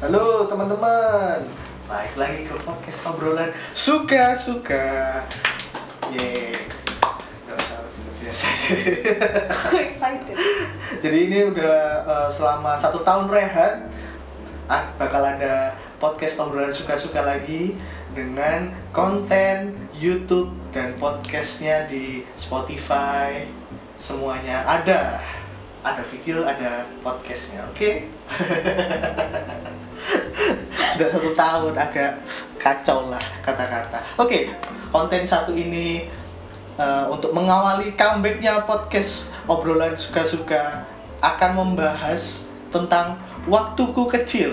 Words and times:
Halo 0.00 0.48
teman-teman, 0.48 1.44
balik 1.84 2.16
lagi 2.16 2.48
ke 2.48 2.56
podcast 2.64 3.04
obrolan 3.04 3.52
suka-suka. 3.76 5.20
Yeay, 6.08 6.56
Gak 7.44 7.56
usah 7.60 7.84
biasa. 8.16 8.46
Aku 9.68 9.76
excited. 9.76 10.36
Jadi 11.04 11.18
ini 11.28 11.52
udah 11.52 12.00
eh, 12.08 12.28
selama 12.32 12.72
satu 12.80 13.04
tahun 13.04 13.28
rehat, 13.28 13.92
ah, 14.72 14.88
bakal 14.96 15.20
ada 15.20 15.76
podcast 16.00 16.40
obrolan 16.40 16.72
suka-suka 16.72 17.20
lagi 17.20 17.76
dengan 18.16 18.72
konten 18.96 19.76
YouTube 19.92 20.56
dan 20.72 20.96
podcastnya 20.96 21.84
di 21.84 22.24
Spotify 22.40 23.44
semuanya 24.00 24.64
ada 24.64 25.20
ada 25.84 26.00
video 26.08 26.48
ada 26.48 26.88
podcastnya 27.04 27.68
oke 27.68 28.08
sudah 31.00 31.16
satu 31.16 31.32
tahun 31.32 31.74
agak 31.80 32.12
kacau 32.60 33.08
lah 33.08 33.24
kata-kata. 33.40 33.96
Oke 34.20 34.52
konten 34.92 35.24
satu 35.24 35.56
ini 35.56 36.04
eh, 36.76 37.04
untuk 37.08 37.32
mengawali 37.32 37.96
comebacknya 37.96 38.68
podcast 38.68 39.32
obrolan 39.48 39.96
suka-suka 39.96 40.84
akan 41.24 41.56
membahas 41.56 42.44
tentang 42.68 43.16
waktuku 43.48 44.12
kecil. 44.12 44.52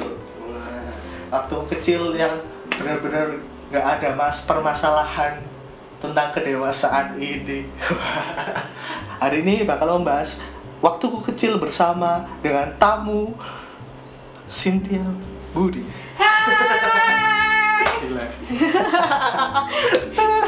Waktu 1.27 1.55
kecil 1.75 2.15
yang 2.15 2.31
benar-benar 2.71 3.43
nggak 3.67 3.85
ada 3.99 4.15
mas 4.15 4.39
permasalahan 4.47 5.43
tentang 5.99 6.31
kedewasaan 6.31 7.19
ini. 7.19 7.67
Hari 9.19 9.43
ini 9.43 9.67
bakal 9.67 9.99
membahas 9.99 10.39
waktuku 10.79 11.27
kecil 11.27 11.59
bersama 11.59 12.23
dengan 12.39 12.71
tamu 12.79 13.35
Cynthia 14.47 15.03
Budi. 15.51 16.06
Gila. 17.97 18.25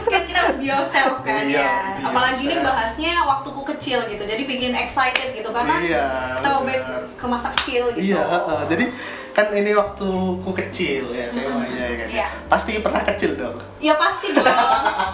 Kan 0.05 0.21
kita 0.25 0.39
harus 0.39 0.55
be 0.57 0.65
yourself 0.65 1.21
kan 1.21 1.43
Iya, 1.43 1.59
ya. 1.59 1.75
be 1.97 2.03
Apalagi 2.03 2.41
ini 2.41 2.55
yourself. 2.55 2.67
bahasnya 2.67 3.13
waktuku 3.25 3.61
kecil 3.67 3.99
gitu. 4.07 4.23
Jadi 4.23 4.43
bikin 4.43 4.71
excited 4.73 5.33
gitu 5.33 5.49
karena 5.49 5.75
Iya, 5.79 6.03
back 6.63 6.81
benar. 6.81 7.01
ke 7.13 7.25
masa 7.27 7.47
kecil 7.53 7.91
gitu. 7.93 8.13
Iya, 8.13 8.21
heeh. 8.21 8.61
jadi 8.67 8.85
kan 9.29 9.53
ini 9.55 9.71
waktuku 9.71 10.51
kecil 10.51 11.13
ya 11.15 11.29
temanya 11.31 11.85
ya 11.85 11.95
kan. 11.95 12.07
Iya. 12.09 12.27
Pasti 12.51 12.81
pernah 12.83 13.03
kecil 13.05 13.39
dong. 13.39 13.55
Ya 13.79 13.95
pasti 13.95 14.35
dong. 14.35 14.43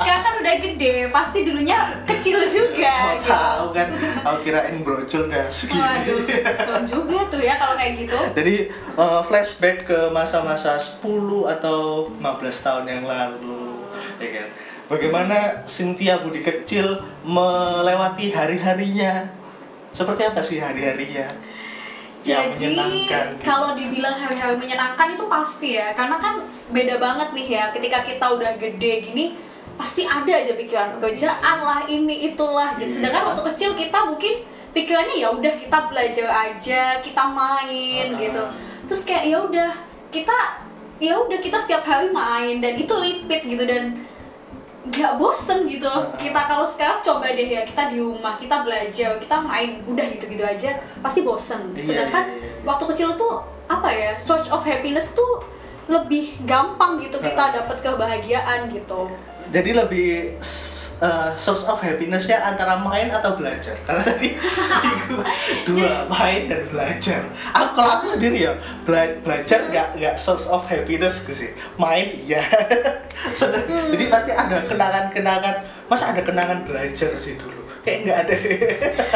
Sekarang 0.01 0.23
kan 0.25 0.33
udah 0.41 0.55
gede, 0.61 0.95
pasti 1.13 1.45
dulunya 1.45 1.77
kecil 2.07 2.41
juga 2.49 2.89
Mau 2.89 3.15
gitu. 3.21 3.29
tahu 3.29 3.65
kan, 3.75 3.87
aku 4.25 4.37
kirain 4.47 4.75
brocol 4.81 5.23
gak 5.29 5.47
segini. 5.53 5.81
Waduh, 5.81 6.19
serem 6.57 6.83
juga 6.87 7.17
tuh 7.29 7.41
ya 7.41 7.53
kalau 7.59 7.75
kayak 7.77 7.93
gitu. 8.01 8.17
Jadi 8.33 8.55
uh, 8.97 9.21
flashback 9.21 9.85
ke 9.85 9.99
masa-masa 10.09 10.79
10 10.79 11.03
atau 11.59 12.09
15 12.17 12.65
tahun 12.65 12.85
yang 12.89 13.03
lalu, 13.05 13.85
ya 14.17 14.29
kan. 14.41 14.47
Bagaimana 14.85 15.65
Cynthia 15.65 16.21
Budi 16.21 16.45
kecil 16.45 17.01
melewati 17.25 18.29
hari-harinya? 18.29 19.25
Seperti 19.89 20.21
apa 20.29 20.41
sih 20.45 20.61
hari-harinya? 20.61 21.25
Yang 22.25 22.57
Jadi 22.57 22.73
menyenangkan. 22.73 23.25
kalau 23.45 23.77
dibilang 23.77 24.17
hari-hari 24.17 24.57
menyenangkan 24.57 25.13
itu 25.13 25.25
pasti 25.29 25.77
ya, 25.77 25.93
karena 25.93 26.17
kan 26.17 26.41
beda 26.73 26.97
banget 26.97 27.29
nih 27.31 27.47
ya. 27.53 27.63
Ketika 27.69 28.01
kita 28.01 28.25
udah 28.25 28.57
gede 28.57 29.05
gini, 29.05 29.37
pasti 29.77 30.03
ada 30.03 30.33
aja 30.33 30.57
pikiran 30.57 30.97
pekerjaan 30.97 31.57
lah, 31.61 31.85
ini 31.85 32.33
itulah. 32.33 32.73
Gitu. 32.75 32.97
Sedangkan 32.97 33.21
Iya. 33.21 33.29
waktu 33.29 33.41
kecil 33.53 33.71
kita 33.77 33.99
mungkin 34.03 34.33
pikirannya 34.73 35.15
ya 35.15 35.29
udah 35.29 35.53
kita 35.53 35.77
belajar 35.85 36.27
aja, 36.27 36.83
kita 36.99 37.23
main 37.29 38.07
Ah. 38.09 38.17
gitu. 38.17 38.43
Terus 38.89 39.01
kayak 39.05 39.23
ya 39.29 39.37
udah 39.39 39.71
kita 40.09 40.37
ya 40.97 41.13
udah 41.19 41.37
kita 41.37 41.57
setiap 41.59 41.83
hari 41.83 42.07
main 42.09 42.57
dan 42.57 42.73
itu 42.73 42.89
repeat 42.89 43.43
gitu 43.45 43.67
dan 43.67 43.99
nggak 44.85 45.17
bosen 45.17 45.65
gitu. 45.65 45.89
Kita 46.17 46.39
kalau 46.45 46.65
sekarang 46.65 47.01
coba 47.01 47.33
deh 47.33 47.47
ya 47.49 47.65
kita 47.65 47.89
di 47.89 47.97
rumah 47.97 48.37
kita 48.37 48.61
belajar 48.61 49.17
kita 49.17 49.35
main 49.41 49.81
udah 49.85 50.05
gitu 50.13 50.25
gitu 50.29 50.43
aja 50.45 50.77
pasti 51.01 51.25
bosen. 51.25 51.73
Iya, 51.73 51.81
sedangkan 51.81 52.23
iya, 52.29 52.37
iya. 52.37 52.65
waktu 52.65 52.83
kecil 52.93 53.09
tuh 53.17 53.41
apa 53.65 53.89
ya 53.89 54.11
source 54.13 54.45
of 54.53 54.61
happiness 54.61 55.17
tuh 55.17 55.41
lebih 55.89 56.33
gampang 56.45 56.97
gitu 57.01 57.17
kita 57.21 57.53
dapat 57.53 57.77
kebahagiaan 57.81 58.69
gitu. 58.69 59.09
Jadi 59.53 59.71
lebih 59.77 60.37
uh, 61.01 61.31
source 61.35 61.67
of 61.67 61.79
happinessnya 61.81 62.39
antara 62.39 62.77
main 62.79 63.11
atau 63.11 63.35
belajar. 63.35 63.75
Karena 63.83 64.03
tadi 64.03 64.35
dua 65.67 66.05
main 66.07 66.47
dan 66.47 66.61
belajar. 66.67 67.21
Aku 67.51 67.69
kalau 67.75 67.91
aku 67.99 68.05
sendiri 68.15 68.47
ya 68.47 68.53
bela- 68.83 69.15
belajar 69.23 69.67
nggak 69.71 69.87
nggak 69.99 70.15
source 70.15 70.47
of 70.47 70.63
happiness 70.67 71.25
gue 71.25 71.35
sih. 71.35 71.51
Main 71.75 72.15
iya. 72.15 72.43
Seneng. 73.31 73.65
jadi 73.65 74.05
pasti 74.11 74.31
ada 74.31 74.67
kenangan-kenangan. 74.69 75.55
Masa 75.89 76.13
ada 76.13 76.21
kenangan 76.21 76.61
belajar 76.61 77.11
sih 77.17 77.35
dulu? 77.39 77.65
Kayak 77.81 77.99
nggak 78.05 78.17
ada. 78.27 78.35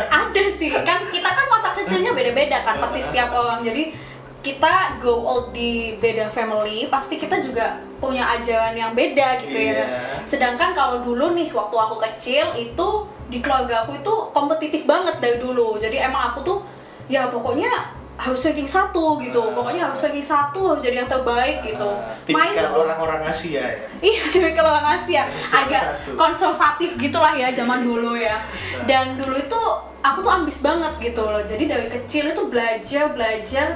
Ada 0.09 0.43
sih. 0.49 0.69
Kan 0.73 1.05
kita 1.09 1.29
kan 1.29 1.45
masa 1.49 1.73
kecilnya 1.77 2.13
beda-beda 2.13 2.61
kan 2.65 2.77
pasti 2.81 2.99
setiap 3.05 3.29
orang. 3.33 3.61
Jadi 3.61 4.08
kita 4.39 4.73
go 4.97 5.19
old 5.19 5.51
di 5.51 5.71
beda 5.95 6.27
family 6.27 6.87
pasti 6.87 7.15
kita 7.15 7.37
juga 7.37 7.65
punya 7.97 8.23
ajaran 8.33 8.71
yang 8.71 8.91
beda 8.93 9.35
gitu 9.37 9.51
ya 9.51 9.73
Iya. 9.75 9.85
sedangkan 10.23 10.71
kalau 10.71 10.99
dulu 10.99 11.33
nih 11.33 11.49
waktu 11.49 11.75
aku 11.75 11.95
kecil 12.01 12.47
itu 12.55 12.87
di 13.27 13.39
keluarga 13.39 13.83
aku 13.83 13.95
itu 13.95 14.13
kompetitif 14.29 14.83
banget 14.83 15.19
dari 15.19 15.37
dulu 15.37 15.75
jadi 15.75 16.07
emang 16.07 16.31
aku 16.31 16.39
tuh 16.41 16.57
ya 17.05 17.27
pokoknya 17.27 17.67
harus 18.15 18.39
ranking 18.41 18.67
satu 18.67 19.15
gitu 19.17 19.39
Ah. 19.41 19.51
pokoknya 19.53 19.81
harus 19.85 19.99
ranking 20.01 20.23
satu 20.25 20.59
harus 20.65 20.81
jadi 20.81 21.03
yang 21.03 21.09
terbaik 21.09 21.59
gitu 21.61 21.83
Uh, 21.83 22.15
main 22.29 22.51
tipikal 22.51 22.63
sih 22.65 22.79
orang-orang 22.79 23.21
Asia 23.25 23.63
ya 23.65 23.87
Iya, 24.07 24.21
tapi 24.29 24.51
kalau 24.53 24.71
orang 24.71 24.87
Asia 24.93 25.21
agak 25.49 25.83
satu. 25.83 26.09
konservatif 26.15 26.95
gitulah 26.95 27.31
ya 27.33 27.51
zaman 27.51 27.79
dulu 27.81 28.15
ya. 28.15 28.39
Dan 28.85 29.15
dulu 29.15 29.35
itu 29.35 29.59
aku 29.99 30.19
tuh 30.19 30.31
ambis 30.31 30.59
banget 30.59 30.93
gitu 31.01 31.19
loh. 31.21 31.41
Jadi 31.41 31.63
dari 31.65 31.87
kecil 31.89 32.31
itu 32.31 32.43
belajar 32.45 33.11
belajar 33.11 33.67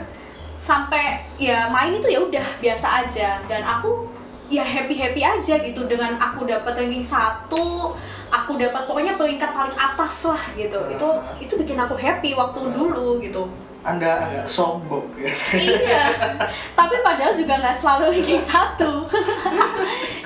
sampai 0.64 1.20
ya 1.36 1.68
main 1.68 1.92
itu 1.92 2.08
ya 2.08 2.24
udah 2.24 2.48
biasa 2.64 3.04
aja. 3.04 3.44
Dan 3.52 3.60
aku 3.60 4.08
ya 4.48 4.64
happy 4.64 4.96
happy 4.96 5.20
aja 5.20 5.60
gitu 5.60 5.84
dengan 5.92 6.16
aku 6.16 6.48
dapat 6.48 6.72
ranking 6.72 7.04
satu, 7.04 7.92
aku 8.32 8.52
dapat 8.56 8.88
pokoknya 8.88 9.20
peringkat 9.20 9.52
paling 9.52 9.76
atas 9.76 10.32
lah 10.32 10.44
gitu. 10.56 10.80
Itu 10.88 11.10
itu 11.44 11.54
bikin 11.60 11.76
aku 11.76 12.00
happy 12.00 12.32
waktu 12.32 12.72
dulu 12.72 13.20
gitu. 13.20 13.44
anda 13.84 14.16
agak 14.16 14.48
sombong 14.48 15.04
ya 15.20 15.28
iya 15.60 16.08
tapi 16.72 17.04
padahal 17.04 17.36
juga 17.36 17.60
nggak 17.60 17.76
selalu 17.76 18.16
ranking 18.16 18.40
satu 18.56 19.04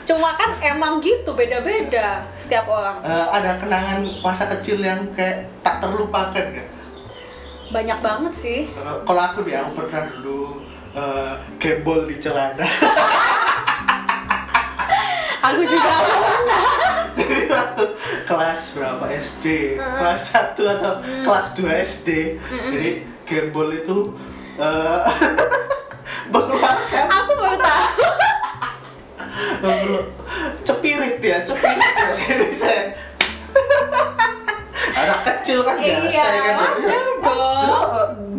cuma 0.06 0.38
kan 0.38 0.62
emang 0.62 1.02
gitu 1.02 1.34
beda-beda 1.34 2.22
setiap 2.38 2.70
orang 2.70 3.02
Eh, 3.02 3.26
ada 3.34 3.58
kenangan 3.58 4.06
masa 4.22 4.46
kecil 4.54 4.78
yang 4.78 5.02
kayak 5.10 5.50
tak 5.66 5.82
terlupakan 5.82 6.38
gak? 6.54 6.70
Banyak 7.68 8.00
banget 8.00 8.34
sih. 8.34 8.60
Kalau 8.78 9.22
aku 9.22 9.44
deh, 9.44 9.56
aku 9.56 9.72
pernah 9.76 10.08
dulu 10.10 10.64
eh, 10.94 11.34
gembol 11.60 12.08
di 12.08 12.16
celana. 12.18 12.64
aku 15.48 15.62
juga 15.64 15.92
Jadi 17.18 17.50
waktu 17.50 17.84
kelas 18.24 18.62
berapa? 18.78 19.04
SD, 19.10 19.46
kelas 19.76 20.24
1 20.54 20.54
atau 20.78 20.94
kelas 21.02 21.48
2 21.56 21.66
SD. 21.84 22.10
Jadi 22.72 22.90
gembol 23.26 23.74
itu 23.74 24.14
eh, 24.56 25.02
mengeluarkan. 26.32 27.06
Aku 27.10 27.32
baru 27.36 27.58
tahu. 27.58 28.06
Cepirit 30.64 31.18
ya, 31.20 31.38
cepirit 31.42 31.80
ya. 31.80 32.08
Saya 32.48 32.84
anak 34.98 35.20
kecil 35.24 35.62
kan 35.62 35.78
biasa 35.78 36.10
Iya, 36.10 36.26
ya 36.26 36.42
kan. 36.42 36.56
wajar 36.58 37.02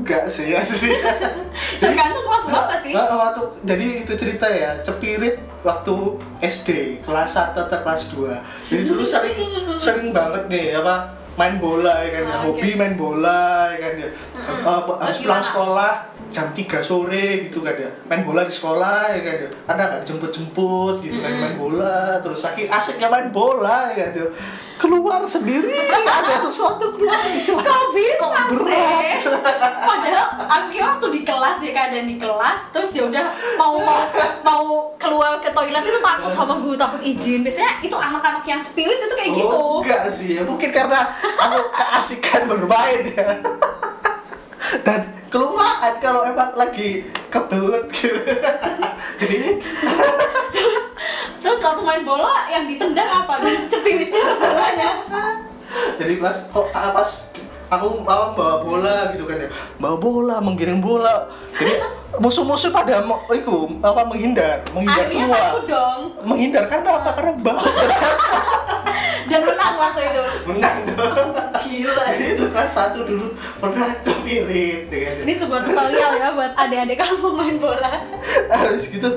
Eh, 0.09 0.17
Enggak 0.17 0.25
sih 0.27 0.47
ya 0.49 0.61
sih. 0.65 0.89
tergantung 1.83 2.25
kelas 2.25 2.45
berapa 2.49 2.75
sih 2.81 2.91
Nggak, 2.97 3.07
waktu 3.13 3.43
jadi 3.61 3.87
itu 4.01 4.13
cerita 4.17 4.47
ya, 4.49 4.71
cepirit 4.81 5.37
waktu 5.61 5.95
SD 6.41 6.69
kelas 7.05 7.31
1 7.37 7.53
atau 7.53 7.79
kelas 7.85 8.03
2. 8.17 8.73
Jadi 8.73 8.83
dulu 8.89 9.05
sering 9.05 9.37
sering 9.85 10.09
banget 10.11 10.49
nih 10.49 10.81
apa 10.81 11.13
main 11.39 11.55
bola 11.57 11.95
ya 12.01 12.11
kan, 12.11 12.23
ya. 12.25 12.35
Oh, 12.35 12.43
hobi 12.51 12.71
main 12.75 12.95
bola 12.95 13.41
ya 13.71 13.79
kan 13.81 13.93
ya. 13.97 14.09
Mm-mm. 14.11 14.67
Eh, 14.67 14.81
Terus 14.83 14.99
habis 14.99 15.19
pulang 15.21 15.45
sekolah 15.45 15.93
jam 16.29 16.47
3 16.51 16.61
sore 16.83 17.27
gitu 17.43 17.63
kan 17.63 17.75
ya. 17.75 17.91
Main 18.05 18.21
bola 18.21 18.43
di 18.43 18.51
sekolah 18.51 19.01
ya 19.09 19.23
kan 19.23 19.37
ya. 19.39 19.49
Ada 19.67 19.83
nggak 19.85 20.01
dijemput-jemput 20.03 20.95
gitu 21.01 21.17
kan 21.17 21.33
main 21.33 21.55
bola, 21.57 21.99
terus 22.19 22.39
saking 22.39 22.67
asiknya 22.69 23.07
main 23.07 23.31
bola 23.31 23.89
ya 23.89 24.05
kan 24.05 24.11
ya. 24.13 24.27
Keluar 24.79 25.23
sendiri 25.25 25.75
ada 26.19 26.39
sesuatu 26.39 26.91
keluar 26.93 27.19
di 27.25 27.43
celana. 27.43 27.67
kok 27.67 27.83
bisa 27.91 28.15
Kok 28.21 28.31
berat? 28.53 28.71
sih 28.71 29.11
padahal 29.89 30.27
akhirnya 30.41 30.85
waktu 30.89 31.07
di 31.11 31.21
kelas 31.21 31.59
ya 31.59 31.71
keadaan 31.73 32.07
di 32.07 32.15
kelas 32.15 32.61
terus 32.71 32.91
ya 32.93 33.03
udah 33.05 33.27
mau 33.57 33.75
mau 33.77 33.99
mau 34.41 34.65
keluar 34.95 35.43
ke 35.43 35.51
toilet 35.51 35.83
itu 35.83 35.99
takut 35.99 36.31
sama 36.31 36.55
guru 36.57 36.79
takut 36.79 37.03
izin 37.03 37.43
biasanya 37.43 37.83
itu 37.83 37.91
anak-anak 37.93 38.45
yang 38.45 38.63
spirit 38.63 39.03
itu 39.03 39.15
kayak 39.15 39.33
gitu 39.35 39.51
Oh, 39.51 39.83
enggak 39.83 40.07
sih, 40.09 40.39
ya 40.39 40.43
mungkin 40.43 40.71
karena 40.71 41.11
aku 41.37 41.59
keasikan 41.75 42.43
bermain 42.49 43.03
ya. 43.13 43.29
Dan 44.85 45.01
kelupaan 45.29 46.01
kalau 46.01 46.25
emang 46.25 46.57
lagi 46.57 47.09
kebelet 47.29 47.85
gitu. 47.93 48.21
Jadi 49.21 49.41
terus 50.55 50.85
terus 51.45 51.61
waktu 51.61 51.83
main 51.85 52.03
bola 52.05 52.49
yang 52.49 52.65
ditendang 52.65 53.09
apa? 53.09 53.37
Cepiwitnya 53.69 54.21
ke 54.25 54.35
bolanya 54.41 54.91
jadi 55.99 56.15
pas 56.23 56.37
kok 56.49 56.67
ah, 56.73 56.91
pas 56.95 57.11
aku 57.69 58.01
mau 58.01 58.33
bawa 58.33 58.57
bola 58.65 58.97
gitu 59.13 59.29
kan 59.29 59.37
ya. 59.45 59.49
Bawa 59.77 59.97
bola 60.01 60.37
menggiring 60.41 60.81
bola. 60.81 61.29
Jadi 61.59 61.83
musuh-musuh 62.17 62.73
pada 62.73 63.05
mau 63.05 63.21
itu 63.35 63.57
apa 63.83 64.03
menghindar. 64.09 64.65
Menghindar 64.73 65.05
akhirnya 65.05 65.27
semua. 65.29 65.67
dong. 65.69 66.01
Menghindar 66.25 66.65
karena 66.71 66.91
apa? 67.03 67.11
Karena 67.13 67.33
bau 67.37 67.61
dan 69.29 69.41
menang 69.43 69.75
waktu 69.77 70.01
itu 70.03 70.23
menang 70.45 70.77
dong 70.87 71.29
gila 71.63 72.05
jadi 72.11 72.27
itu 72.33 72.45
kelas 72.49 72.73
satu 72.73 72.99
dulu 73.03 73.27
pernah 73.59 73.89
cepirit 74.01 74.89
ya 74.89 74.99
kan 75.05 75.15
ini 75.23 75.33
sebuah 75.33 75.61
tutorial 75.63 76.13
ya 76.15 76.29
buat 76.33 76.53
adik-adik 76.55 76.97
kalau 76.97 77.15
mau 77.23 77.33
main 77.39 77.57
bola 77.57 77.93
habis 78.51 78.85
gitu 78.87 79.11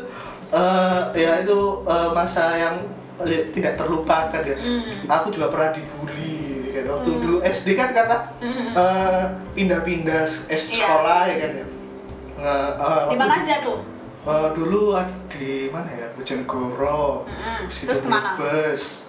eh, 0.49 0.99
ya 1.15 1.39
itu 1.39 1.57
eh, 1.83 2.09
masa 2.11 2.43
yang 2.53 2.75
eh, 3.19 3.49
tidak 3.49 3.75
terlupakan 3.75 4.41
ya 4.41 4.57
Hmm. 4.57 5.07
aku 5.07 5.31
juga 5.31 5.47
pernah 5.47 5.71
dibully 5.71 6.39
ya 6.67 6.81
kan 6.81 6.93
waktu 6.93 7.09
Hmm. 7.09 7.21
dulu 7.21 7.37
SD 7.41 7.67
kan 7.73 7.89
karena 7.91 8.17
Hmm. 8.37 8.71
eh, 8.73 9.23
pindah-pindah 9.53 10.21
SD 10.45 10.71
Iya. 10.73 10.79
sekolah 10.81 11.21
ya 11.25 11.37
kan 11.37 11.51
ya 11.53 11.65
Nge- 12.33 12.73
eh, 12.75 13.03
di 13.07 13.17
mana 13.17 13.33
aja 13.37 13.55
tuh 13.61 13.79
eh, 14.21 14.47
dulu 14.51 14.97
di 15.29 15.45
mana 15.67 15.89
ya 15.89 16.07
Bojonegoro 16.11 17.23
Mm-mm. 17.23 17.57
Habis 17.63 17.77
Terus 17.81 18.01
ke 18.01 18.09
mana? 18.09 18.33
Brebes 18.35 19.00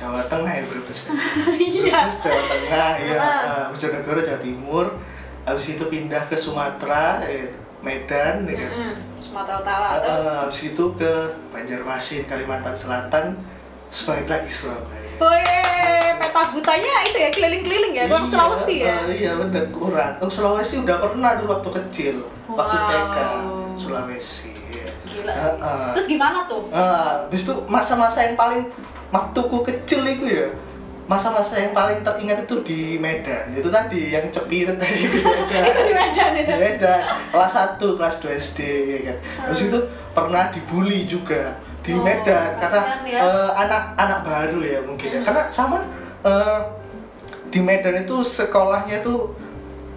Jawa 0.00 0.24
Tengah 0.24 0.52
ya 0.54 0.64
Brebes 0.64 0.98
ya 1.02 1.10
iya 1.60 2.00
Brebes 2.00 2.16
Jawa 2.24 2.42
Tengah 2.42 2.90
ya 2.98 3.16
eh, 3.18 3.64
Bojonegoro 3.68 4.20
Jawa 4.20 4.40
Timur 4.40 4.86
habis 5.42 5.66
itu 5.70 5.84
pindah 5.84 6.24
ke 6.24 6.34
Sumatera 6.34 7.20
eh, 7.22 7.52
Medan 7.80 8.44
ya 8.44 8.54
kan 8.56 8.70
Mm-mm. 8.70 8.92
Sumatera 9.16 9.56
Utara 9.58 9.86
Uh, 9.86 9.96
terus 10.02 10.26
uh, 10.26 10.36
habis 10.42 10.60
itu 10.66 10.84
ke 10.94 11.12
Banjarmasin, 11.48 12.24
Kalimantan 12.24 12.72
Selatan, 12.72 13.36
terus 13.86 14.00
balik 14.04 14.26
lagi 14.26 14.48
Surabaya. 14.48 15.12
Wih, 15.16 16.08
peta 16.16 16.42
butanya 16.50 16.92
itu 17.04 17.16
ya 17.18 17.28
keliling-keliling 17.30 17.92
ya, 17.94 18.04
kurang 18.06 18.24
Iya, 18.24 18.30
Sulawesi 18.30 18.76
ya. 18.80 18.92
uh, 18.94 19.08
iya 19.10 19.32
benar 19.34 19.64
kurang. 19.68 20.12
Oh, 20.18 20.28
Sulawesi 20.28 20.80
udah 20.80 20.96
pernah 20.98 21.36
dulu 21.36 21.52
waktu 21.54 21.70
kecil, 21.74 22.14
waktu. 22.48 22.76
TK 22.80 23.16
Sulawesi. 23.76 24.50
Gila 25.06 25.32
Uh, 25.32 25.36
sih. 25.36 25.52
uh. 25.58 25.90
Terus 25.92 26.06
gimana 26.06 26.38
tuh? 26.46 26.62
Uh, 26.68 27.24
habis 27.24 27.42
itu 27.42 27.54
masa-masa 27.66 28.18
yang 28.22 28.36
paling 28.36 28.68
waktuku 29.10 29.56
kecil 29.62 30.02
itu 30.06 30.26
ya 30.26 30.48
masa-masa 31.04 31.58
yang 31.58 31.74
paling 31.74 32.06
teringat 32.06 32.46
itu 32.46 32.62
di 32.62 32.80
Medan 32.94 33.50
itu 33.50 33.66
tadi 33.66 34.14
yang 34.14 34.30
cepirit 34.30 34.78
tadi 34.78 35.02
di 35.02 35.18
Medan 35.18 35.62
itu 35.66 35.80
di 35.82 35.92
Medan 35.92 36.30
itu. 36.38 36.46
di 36.46 36.56
Medan 36.56 37.00
kelas 37.34 37.52
1, 37.82 37.98
kelas 37.98 38.16
2 38.22 38.30
SD 38.38 38.58
ya 38.86 39.00
kan. 39.10 39.16
Terus 39.50 39.60
itu 39.66 39.78
pernah 40.14 40.46
dibully 40.54 41.10
juga 41.10 41.58
di 41.82 41.98
Oh, 41.98 42.06
Medan 42.06 42.54
karena 42.62 42.82
ya. 43.02 43.18
eh, 43.26 43.50
anak-anak 43.58 44.20
baru 44.22 44.58
ya 44.62 44.78
mungkin 44.86 45.08
ya. 45.10 45.18
Mm. 45.18 45.26
Karena 45.26 45.42
sama 45.50 45.82
eh, 46.22 46.60
di 47.50 47.58
Medan 47.58 48.06
itu 48.06 48.22
sekolahnya 48.22 49.02
itu 49.02 49.34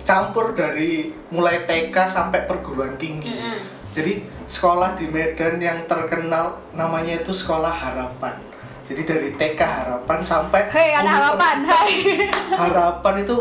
campur 0.02 0.58
dari 0.58 1.14
mulai 1.30 1.70
TK 1.70 1.94
sampai 2.10 2.50
perguruan 2.50 2.98
tinggi. 2.98 3.30
Mm-mm. 3.30 3.60
Jadi 3.94 4.14
sekolah 4.50 4.98
di 4.98 5.06
Medan 5.06 5.62
yang 5.62 5.86
terkenal 5.86 6.58
namanya 6.74 7.22
itu 7.22 7.30
Sekolah 7.30 7.70
Harapan. 7.70 8.42
Jadi 8.94 9.02
dari 9.04 9.30
TK 9.34 9.58
Harapan 9.60 10.20
sampai 10.22 10.62
Hei, 10.70 10.94
ada 10.94 11.10
harapan. 11.10 11.66
Hai. 11.66 11.92
harapan 12.62 13.14
itu 13.20 13.36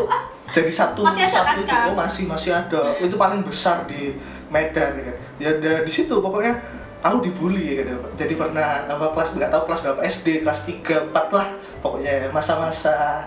jadi 0.49 0.71
satu 0.71 1.01
Masih 1.01 1.23
ada 1.23 1.31
kan 1.31 1.37
satu 1.39 1.53
itu 1.53 1.63
sekarang? 1.63 1.87
oh, 1.87 1.95
masih 1.95 2.23
masih 2.25 2.51
ada 2.51 2.81
Mm. 2.91 3.05
itu 3.05 3.15
paling 3.15 3.41
besar 3.41 3.85
di 3.85 4.17
Medan 4.49 4.91
ya 4.93 5.03
kan 5.03 5.15
ya 5.35 5.49
di 5.79 5.91
situ 5.91 6.13
pokoknya 6.15 6.53
aku 6.99 7.21
dibully 7.21 7.73
ya 7.75 7.83
kan 7.83 7.93
jadi 8.15 8.33
pernah 8.33 8.69
apa 8.83 9.05
kelas 9.09 9.29
nggak 9.31 9.49
tahu 9.49 9.61
kelas 9.67 9.81
berapa 9.83 10.01
SD 10.03 10.27
kelas 10.41 10.59
3 10.63 11.09
4 11.09 11.13
lah 11.31 11.47
pokoknya 11.79 12.29
masa-masa 12.29 13.25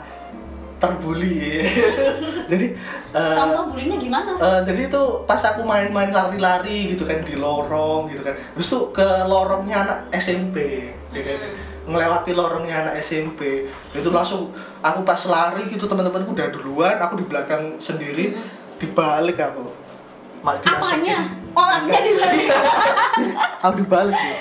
terbully 0.77 1.67
jadi 2.51 2.67
eh, 3.11 3.35
Contoh 3.35 3.65
bulinya 3.69 3.97
gimana 3.97 4.31
sih? 4.33 4.45
eh, 4.45 4.61
jadi 4.63 4.81
itu 4.87 5.03
pas 5.25 5.41
aku 5.41 5.63
main-main 5.63 6.11
lari-lari 6.11 6.91
gitu 6.91 7.03
kan 7.03 7.19
di 7.21 7.35
lorong 7.35 8.07
gitu 8.09 8.23
kan 8.23 8.35
terus 8.53 8.67
tuh 8.69 8.91
ke 8.91 9.03
lorongnya 9.25 9.83
anak 9.83 9.99
SMP 10.13 10.57
ya 11.11 11.23
kan 11.23 11.39
Hmm. 11.39 11.76
Ngelewati 11.87 12.35
lorongnya 12.35 12.83
anak 12.83 12.95
SMP 12.99 13.71
itu 13.95 14.09
langsung 14.11 14.51
aku 14.83 15.01
pas 15.07 15.23
lari 15.31 15.71
gitu 15.71 15.87
teman-temanku 15.87 16.35
udah 16.35 16.51
duluan 16.51 16.99
aku 16.99 17.23
di 17.23 17.27
belakang 17.31 17.79
sendiri 17.79 18.35
dibalik 18.77 19.39
aku 19.39 19.87
Mas 20.47 20.63
dimasukin 20.63 21.11
Apanya? 21.11 21.19
Orangnya 21.57 22.01
di 22.07 22.13
balik. 22.15 22.47
aku 23.65 23.75
dibalik 23.83 24.15
ya. 24.15 24.37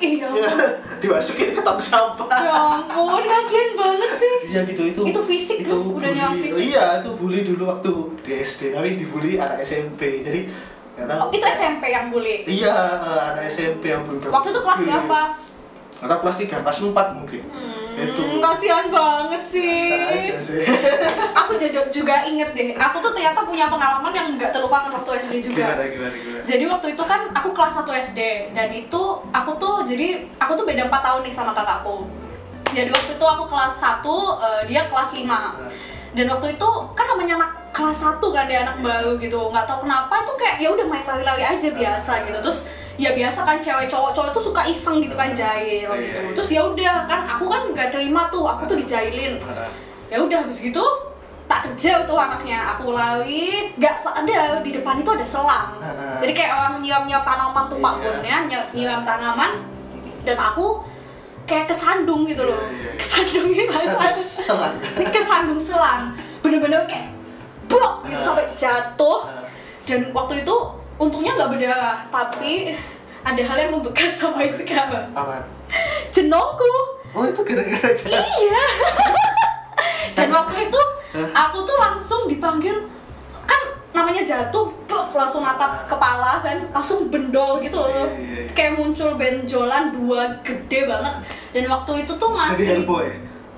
Iya. 0.00 0.28
dimasukin 1.02 1.52
ke 1.52 1.60
tong 1.60 1.76
sampah 1.76 2.24
Ya 2.32 2.52
ampun, 2.56 3.20
kasihan 3.20 3.68
banget 3.76 4.12
sih. 4.16 4.34
Iya 4.48 4.60
gitu 4.64 4.82
itu. 4.88 5.00
Itu 5.04 5.20
fisik 5.28 5.58
itu 5.66 5.76
tuh, 5.76 6.00
udah 6.00 6.08
nyampe 6.08 6.48
fisik. 6.48 6.72
Iya, 6.72 7.04
itu 7.04 7.10
bully 7.20 7.44
dulu 7.44 7.68
waktu 7.68 7.92
di 8.24 8.30
SD, 8.40 8.72
tapi 8.72 8.96
dibully 8.96 9.36
anak 9.36 9.60
SMP. 9.60 10.24
Jadi. 10.24 10.48
Oh, 10.96 11.28
itu 11.28 11.44
SMP 11.44 11.92
yang 11.92 12.08
bully. 12.08 12.48
Iya, 12.48 12.72
eh, 12.72 13.22
anak 13.36 13.44
SMP 13.52 13.92
yang 13.92 14.08
bully. 14.08 14.24
Waktu 14.24 14.48
itu 14.56 14.60
kelas 14.64 14.80
berapa? 14.88 15.20
Atau 16.02 16.16
kelas 16.20 16.36
3, 16.36 16.60
kelas 16.60 16.78
4 16.84 17.16
mungkin. 17.16 17.42
Itu. 17.96 18.20
Hmm, 18.20 18.44
kasihan 18.44 18.92
banget 18.92 19.40
sih. 19.40 19.96
Aja 19.96 20.36
sih. 20.36 20.60
Aku 21.40 21.56
jadi 21.56 21.80
juga 21.88 22.28
inget 22.28 22.52
deh. 22.52 22.76
Aku 22.76 23.00
tuh 23.00 23.16
ternyata 23.16 23.40
punya 23.48 23.72
pengalaman 23.72 24.12
yang 24.12 24.36
nggak 24.36 24.52
terlupakan 24.52 24.92
waktu 24.92 25.10
SD 25.16 25.34
juga. 25.48 25.72
Gimana, 25.72 25.84
gimana, 25.88 26.12
gimana? 26.12 26.44
Jadi 26.44 26.64
waktu 26.68 26.86
itu 26.92 27.02
kan 27.08 27.20
aku 27.32 27.48
kelas 27.56 27.74
1 27.80 27.88
SD 28.12 28.20
dan 28.52 28.68
itu 28.68 29.02
aku 29.32 29.50
tuh 29.56 29.80
jadi 29.88 30.28
aku 30.36 30.52
tuh 30.60 30.64
beda 30.68 30.92
4 30.92 30.92
tahun 30.92 31.20
nih 31.24 31.32
sama 31.32 31.56
kakakku. 31.56 32.04
Jadi 32.76 32.92
waktu 32.92 33.12
itu 33.16 33.24
aku 33.24 33.44
kelas 33.48 33.74
1, 33.80 34.04
eh, 34.44 34.62
dia 34.68 34.82
kelas 34.92 35.10
5. 35.16 35.56
Dan 36.12 36.26
waktu 36.32 36.46
itu 36.56 36.68
kan 36.92 37.06
namanya 37.08 37.34
anak 37.40 37.52
kelas 37.72 37.98
1 38.04 38.28
kan 38.28 38.44
dia 38.44 38.60
anak 38.60 38.84
baru 38.84 39.16
gitu. 39.16 39.48
nggak 39.48 39.64
tahu 39.64 39.88
kenapa 39.88 40.20
itu 40.20 40.32
kayak 40.36 40.56
ya 40.60 40.68
udah 40.68 40.84
main 40.84 41.04
lari-lari 41.08 41.44
aja 41.48 41.68
biasa 41.72 42.12
gitu. 42.28 42.38
Terus 42.44 42.68
ya 42.96 43.12
biasa 43.12 43.44
kan 43.44 43.56
cewek 43.60 43.86
cowok-cowok 43.86 44.32
tuh 44.32 44.42
suka 44.42 44.62
iseng 44.64 45.04
gitu 45.04 45.12
kan 45.12 45.30
jahil 45.30 45.84
Iya, 45.84 46.00
gitu. 46.00 46.18
iya. 46.18 46.32
Terus 46.32 46.48
ya 46.50 46.60
udah 46.64 46.94
kan 47.04 47.20
aku 47.28 47.44
kan 47.46 47.62
nggak 47.70 47.92
terima 47.92 48.28
tuh, 48.28 48.44
aku 48.44 48.64
tuh 48.64 48.76
dijailin. 48.76 49.36
Ya 50.08 50.16
udah 50.22 50.42
habis 50.42 50.60
gitu 50.60 50.80
tak 51.46 51.62
kejar 51.62 52.02
tuh 52.02 52.16
anaknya. 52.16 52.74
Aku 52.74 52.90
lari 52.90 53.70
nggak 53.76 53.94
ada 54.00 54.58
di 54.60 54.70
depan 54.72 54.96
itu 54.98 55.10
ada 55.12 55.26
selang. 55.26 55.76
Jadi 56.18 56.32
kayak 56.32 56.52
orang 56.52 56.74
nyiram 56.80 57.04
nyiram 57.04 57.22
tanaman 57.22 57.64
tuh 57.68 57.78
pak 57.78 57.94
Iya. 57.94 58.02
Bun 58.02 58.16
ya 58.24 58.38
nyiram, 58.72 59.00
tanaman. 59.04 59.50
Dan 60.24 60.36
aku 60.36 60.82
kayak 61.46 61.70
kesandung 61.70 62.26
gitu 62.26 62.42
loh. 62.42 62.58
Iya, 62.58 62.66
iya, 62.66 62.82
iya. 62.82 62.92
kesandung 62.98 63.46
ini 63.46 63.64
bahasa 63.68 63.98
Selang. 64.16 64.74
ini 64.98 65.06
kesandung 65.06 65.60
selang. 65.60 66.02
Bener-bener 66.42 66.82
kayak 66.88 67.12
blok 67.68 68.02
gitu 68.08 68.18
sampai 68.18 68.50
jatuh. 68.56 69.30
Dan 69.86 70.10
waktu 70.10 70.42
itu 70.42 70.56
untungnya 70.96 71.36
nggak 71.36 71.50
berdarah 71.52 71.98
tapi 72.08 72.72
ada 73.26 73.42
hal 73.42 73.56
yang 73.58 73.72
membekas 73.76 74.12
sampai 74.22 74.48
sekarang 74.48 75.10
Apa? 75.12 75.44
jenongku 76.14 76.96
Oh, 77.16 77.24
itu 77.24 77.40
gara-gara. 77.48 77.90
Iya. 78.12 78.64
Dan 80.16 80.28
waktu 80.36 80.68
itu 80.68 80.80
aku 81.32 81.58
tuh 81.64 81.76
langsung 81.80 82.28
dipanggil 82.28 82.76
kan 83.48 83.60
namanya 83.96 84.20
jatuh, 84.20 84.68
buk, 84.84 85.16
langsung 85.16 85.40
natap 85.40 85.88
kepala 85.88 86.44
kan, 86.44 86.68
langsung 86.76 87.08
bendol 87.08 87.56
gitu 87.64 87.80
loh. 87.80 87.88
Iya, 87.88 88.04
iya, 88.20 88.36
iya. 88.44 88.52
Kayak 88.52 88.72
muncul 88.76 89.16
benjolan 89.16 89.96
dua 89.96 90.28
gede 90.44 90.84
banget. 90.84 91.14
Dan 91.56 91.64
waktu 91.72 92.04
itu 92.04 92.12
tuh 92.20 92.28
Jadi 92.28 92.36
masih 92.36 92.64
Hellboy. 92.68 93.08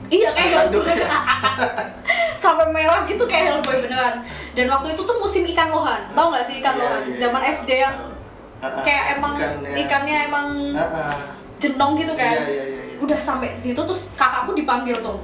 Iya 0.09 0.31
kayak. 0.31 0.71
Sampai 2.39 2.71
mewah 2.71 3.03
gitu 3.03 3.27
kayak 3.27 3.51
Hellboy 3.51 3.83
beneran. 3.83 4.23
Dan 4.55 4.67
waktu 4.69 4.95
itu 4.95 5.03
tuh 5.03 5.17
musim 5.19 5.43
ikan 5.49 5.69
lohan. 5.69 6.07
Tau 6.09 6.31
gak 6.31 6.47
sih 6.47 6.63
ikan 6.63 6.73
Iya, 6.73 6.81
lohan? 6.81 7.01
iya. 7.05 7.17
Zaman 7.19 7.43
SD 7.45 7.71
yang 7.77 7.97
Heeh. 8.59 8.83
kayak 8.83 9.05
emang 9.15 9.35
Ikannya. 9.35 9.71
ikannya 9.77 10.17
emang 10.25 10.47
Heeh. 10.73 11.15
jenong 11.59 11.93
gitu 11.95 12.11
kan 12.13 12.27
Iya, 12.29 12.43
iya, 12.45 12.65
iya, 12.65 12.83
iya. 12.85 12.97
udah 12.99 13.19
sampai 13.19 13.51
segitu 13.51 13.79
terus 13.81 14.11
kakakku 14.13 14.51
dipanggil 14.53 14.95
tuh 14.97 15.19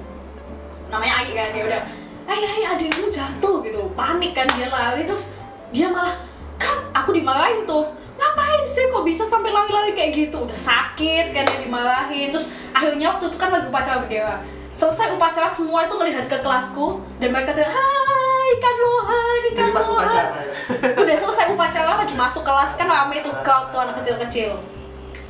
namanya 0.87 1.15
Ai 1.17 1.31
kan 1.33 1.51
dia 1.51 1.63
udah 1.65 1.83
Ai 2.25 2.39
Ai 2.41 2.63
adikmu 2.69 3.07
jatuh 3.09 3.59
gitu 3.61 3.91
panik 3.93 4.33
kan 4.33 4.47
dia 4.49 4.67
lari 4.69 5.03
terus 5.03 5.35
dia 5.71 5.87
malah 5.87 6.15
kan 6.57 6.79
aku 6.93 7.11
dimarahin 7.13 7.63
tuh 7.65 7.87
ngapain 8.15 8.63
sih 8.65 8.87
kok 8.87 9.03
bisa 9.03 9.23
sampai 9.23 9.51
lari-lari 9.51 9.91
kayak 9.93 10.11
gitu 10.13 10.39
udah 10.41 10.55
sakit 10.55 11.31
kan 11.31 11.43
dia 11.43 11.59
dimarahin 11.61 12.31
terus 12.31 12.47
akhirnya 12.71 13.11
waktu 13.11 13.27
itu 13.29 13.37
kan 13.37 13.51
lagi 13.51 13.67
upacara 13.67 13.99
bendera 14.01 14.39
selesai 14.75 15.15
upacara 15.15 15.47
semua 15.47 15.87
itu 15.87 15.95
melihat 15.95 16.27
ke 16.27 16.43
kelasku 16.43 16.99
dan 17.23 17.31
mereka 17.31 17.55
tuh 17.55 17.63
hai 17.63 18.47
ikan 18.59 18.77
lohan 18.83 19.41
ikan 19.55 19.67
Jadi 19.71 19.73
pas 19.73 19.87
lohan 19.87 19.95
upacara 19.95 20.29
ya. 20.35 20.43
udah 21.07 21.17
selesai 21.17 21.47
upacara 21.55 21.91
lagi 22.03 22.15
masuk 22.19 22.43
kelas 22.43 22.75
kan 22.75 22.91
rame 22.91 23.23
tuh 23.23 23.33
crowd 23.47 23.71
tuh 23.71 23.79
anak 23.79 24.03
kecil-kecil. 24.03 24.59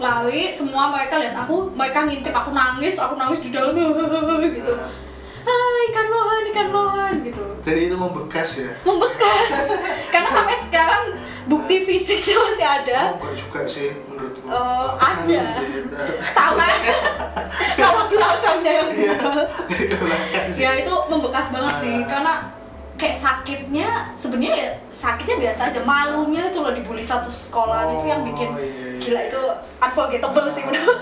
Lari 0.00 0.50
semua 0.50 0.90
mereka 0.90 1.20
lihat 1.20 1.36
aku 1.44 1.70
mereka 1.76 2.08
ngintip 2.08 2.34
aku 2.34 2.50
nangis 2.56 2.96
aku 2.96 3.14
nangis 3.20 3.44
di 3.44 3.52
dalam 3.52 3.76
gitu. 4.58 4.72
Ah 5.44 5.76
ikan 5.92 6.06
lohan 6.08 6.42
ikan 6.50 6.68
lohan 6.72 7.14
gitu. 7.20 7.44
Jadi 7.60 7.80
itu 7.92 7.96
membekas 8.00 8.50
ya. 8.64 8.72
membekas. 8.80 9.76
Karena 10.12 10.28
sampai 10.32 10.56
sekarang 10.56 11.02
bukti 11.44 11.84
fisiknya 11.84 12.40
masih 12.40 12.66
ada. 12.66 12.98
Oh, 13.12 13.20
enggak 13.20 13.34
juga 13.36 13.60
sih 13.68 13.92
menurutku. 14.08 14.48
Ke 14.48 15.04
ada. 15.04 15.42
sama 16.32 16.64
belakangnya 18.34 18.72
yang 18.72 18.88
Iya. 18.90 19.14
ya 20.52 20.70
itu 20.76 20.94
membekas 21.06 21.46
banget 21.50 21.74
sih 21.78 21.94
Ah. 21.96 22.06
karena 22.08 22.32
kayak 22.94 23.16
sakitnya 23.16 23.88
sebenarnya 24.14 24.52
ya 24.54 24.70
sakitnya 24.86 25.36
biasa 25.40 25.60
aja 25.68 25.80
malunya 25.82 26.46
itu 26.46 26.58
loh 26.58 26.70
dibully 26.70 27.02
satu 27.02 27.26
sekolah 27.28 27.90
itu 27.90 28.06
yang 28.06 28.22
bikin 28.24 28.50
Oh, 28.50 28.58
iya, 28.58 28.70
iya. 28.88 28.98
gila 28.98 29.20
itu 29.24 29.40
unforgettable 29.78 30.46
sih 30.48 30.62
menurut 30.62 30.98